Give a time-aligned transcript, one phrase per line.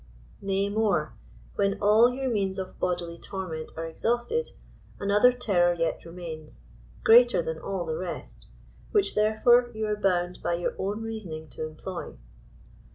[0.41, 1.13] Nay more.
[1.57, 4.49] When all your means of bodily torment are ex hausted,
[4.99, 6.65] another terror yet remains,
[7.03, 8.47] greater than all the rest,
[8.91, 12.17] which therefore, you are bound by your own reasoning to employ.